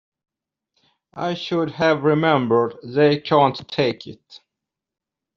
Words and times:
I 1.13 1.35
should 1.35 1.69
have 1.73 2.01
remembered, 2.01 2.75
they 2.83 3.19
can't 3.19 3.55
take 3.69 4.07
it. 4.07 4.39